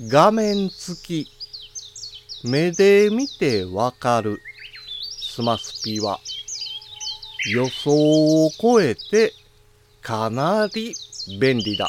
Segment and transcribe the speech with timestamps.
[0.00, 1.28] 画面付き。
[2.42, 4.40] 目で見てわかる。
[5.20, 6.18] スマスピは
[7.52, 7.92] 予想
[8.46, 9.32] を超えて
[10.02, 10.94] かなり
[11.40, 11.88] 便利だ。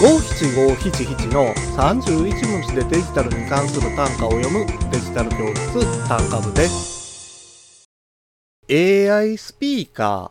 [0.00, 7.88] 五七五七七の31文字でデジタルに関する単価を読むデジタル教室単価部です。
[8.70, 10.30] AI スピーカー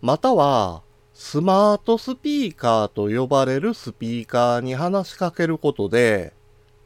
[0.00, 0.82] または
[1.14, 6.32] スマートスピーカーと呼ばれるスピーカーに話しかけることで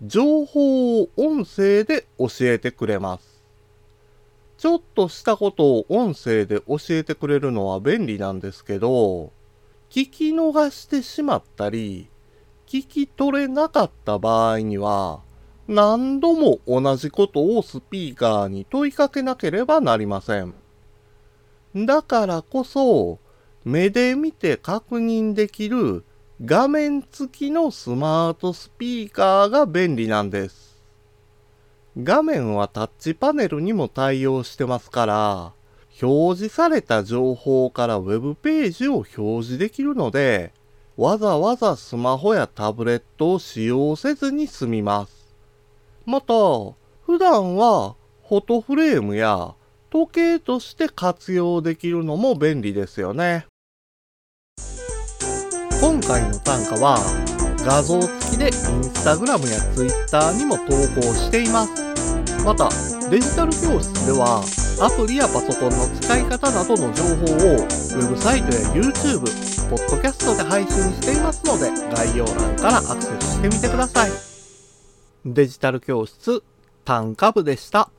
[0.03, 3.43] 情報を音声で教えてくれます。
[4.59, 9.33] ちょっとしたことを音声で教えてくれるのは便利なんですけど、
[9.91, 12.09] 聞き逃してしまったり、
[12.67, 15.20] 聞き取れなかった場合には、
[15.69, 20.55] 何度も同じことをスピーカーに問いかけなければなりません。
[21.75, 23.19] だからこそ、
[23.66, 26.05] 目で見て確認できる
[26.45, 30.81] 画面付きのスマートスピーカーが便利なんです。
[32.00, 35.53] 画面はタッチパネルにも対応してますから、
[36.00, 40.53] 表示された情報から Web ページを表示できるので、
[40.97, 45.34] わざわざスマホやタブレットを使用せずに済みます。
[46.05, 46.34] また、
[47.05, 47.97] 普段は
[48.28, 49.56] フォトフレームや
[49.91, 53.47] 時計として活用できるのも便利ですよね。
[55.80, 56.98] 今回の単価は
[57.58, 61.84] 画像付きで Instagram や Twitter にも投稿しています。
[62.44, 62.69] また、
[63.10, 64.42] デジタル教室では
[64.80, 69.20] アプリやパソコンの使い方などの情報をウェブサイトや YouTube、
[69.69, 74.10] ポッドキャストで配信していますので概要欄からアクセスしてみてください。
[75.24, 76.42] デジタル教室
[76.84, 77.91] 単価部でした。